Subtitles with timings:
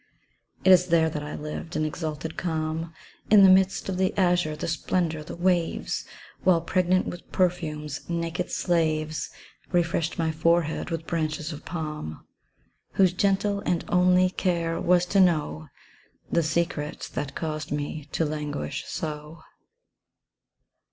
[0.65, 2.91] It is there that I lived in exalted calm,
[3.29, 6.05] In the midst of the azure, the splendour, the waves,
[6.43, 9.29] While pregnant with perfumes, naked slaves
[9.71, 12.25] Refreshed my forehead with branches of palm,
[12.93, 15.67] Whose gentle and only care was to know
[16.31, 19.43] The secret that caused me to languish so.